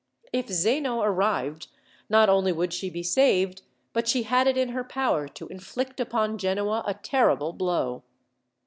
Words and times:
If 0.33 0.47
Zeno 0.49 1.01
arrived, 1.01 1.67
not 2.09 2.27
only 2.27 2.51
would 2.51 2.73
she 2.73 2.89
be 2.89 3.03
saved, 3.03 3.61
but 3.93 4.07
she 4.07 4.23
had 4.23 4.47
it 4.47 4.57
in 4.57 4.69
her 4.69 4.83
power 4.83 5.27
to 5.27 5.47
inflict 5.49 5.99
upon 5.99 6.39
Genoa 6.39 6.83
a 6.87 6.95
terrible 6.95 7.53
blow. 7.53 8.01